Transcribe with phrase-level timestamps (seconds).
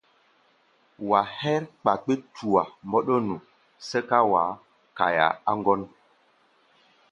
[1.09, 3.35] Wa hɛ́r kpakpé-tua mbɔ́ɗɔ́nu,
[3.87, 4.41] sɛ́ká wa
[4.97, 5.81] kaia á ŋgɔ́n.